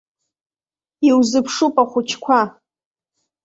[1.07, 2.41] Иузыԥшуп ахәыҷқәа!